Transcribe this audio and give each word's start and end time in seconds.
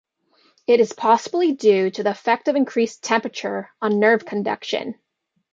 It 0.65 0.79
is 0.79 0.93
possibly 0.93 1.51
due 1.53 1.91
to 1.91 2.01
the 2.01 2.09
effect 2.09 2.47
of 2.47 2.55
increased 2.55 3.03
temperature 3.03 3.69
on 3.83 3.99
nerve 3.99 4.25
conduction. 4.25 4.95